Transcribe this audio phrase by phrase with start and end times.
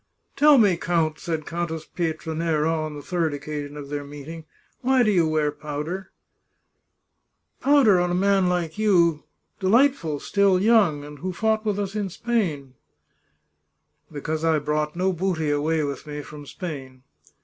[0.35, 4.45] "Tell me, count," said Countess Pietranera on the third occasion of their meeting,"
[4.81, 6.09] why you wear powder?
[7.59, 9.25] Pow der on a man like you—
[9.59, 12.73] delightful, still young, and who fought with us in Spain!""
[14.11, 17.03] Because I brought no booty away with me from Spain.